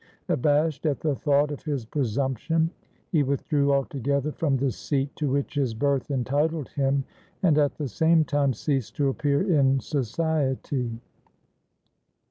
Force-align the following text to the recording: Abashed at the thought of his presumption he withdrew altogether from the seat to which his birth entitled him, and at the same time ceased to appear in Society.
Abashed 0.29 0.87
at 0.87 0.99
the 1.01 1.13
thought 1.15 1.51
of 1.51 1.61
his 1.63 1.85
presumption 1.85 2.71
he 3.11 3.21
withdrew 3.21 3.71
altogether 3.71 4.31
from 4.31 4.57
the 4.57 4.71
seat 4.71 5.15
to 5.17 5.29
which 5.29 5.53
his 5.53 5.75
birth 5.75 6.09
entitled 6.09 6.69
him, 6.69 7.03
and 7.43 7.55
at 7.59 7.75
the 7.75 7.87
same 7.87 8.25
time 8.25 8.51
ceased 8.51 8.95
to 8.95 9.09
appear 9.09 9.43
in 9.43 9.79
Society. 9.79 10.99